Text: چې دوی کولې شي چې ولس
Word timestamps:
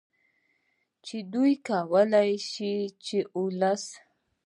چې 1.05 1.17
دوی 1.33 1.53
کولې 1.67 2.29
شي 2.51 2.75
چې 3.05 3.17
ولس 3.41 3.83